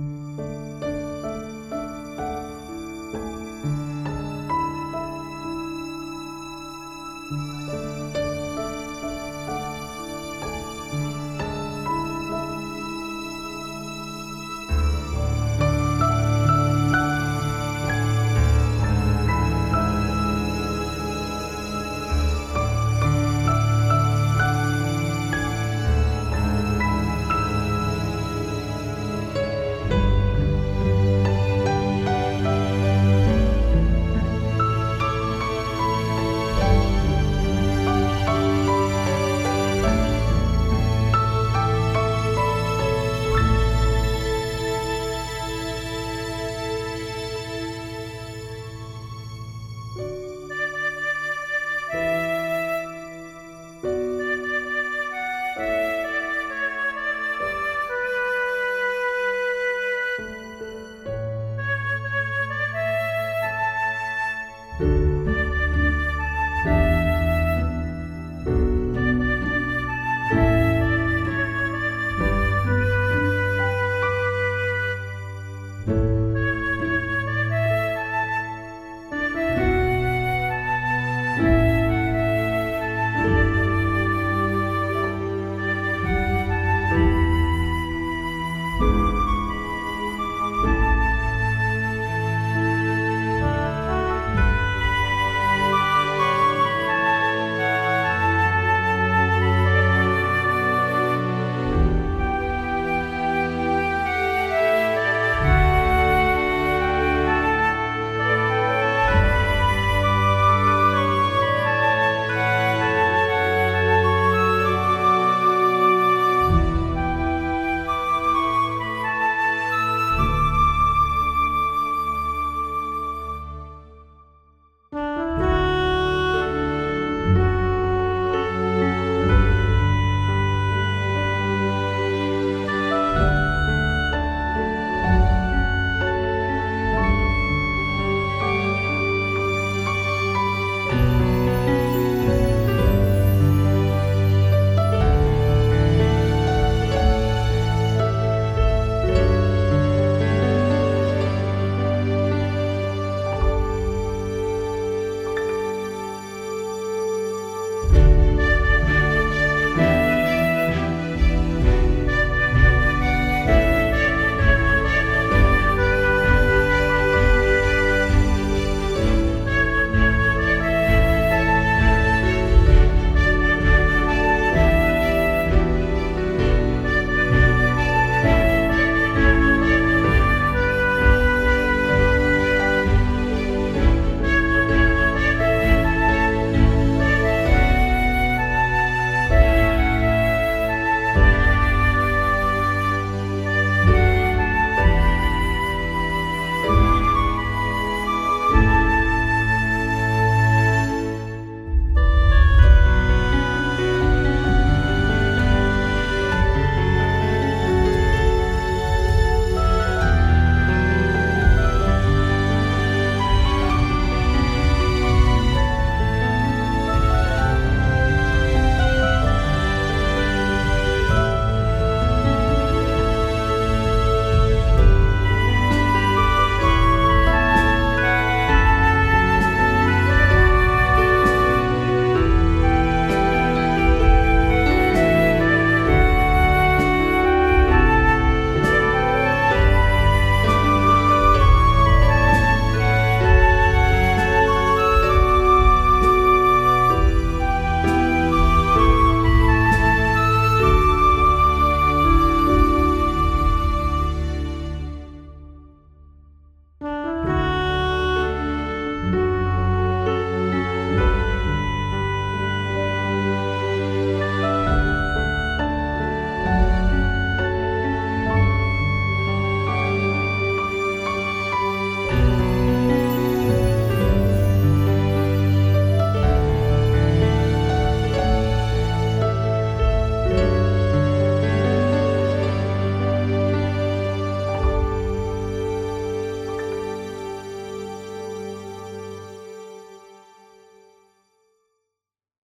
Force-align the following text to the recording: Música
Música 0.00 0.59